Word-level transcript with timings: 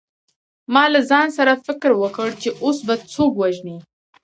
ما 0.73 0.83
له 0.93 1.01
ځان 1.09 1.27
سره 1.37 1.53
فکر 1.65 1.91
وکړ 2.01 2.27
چې 2.41 2.49
اوس 2.63 2.77
به 2.87 2.95
څوک 3.13 3.31
وژنې 3.37 3.77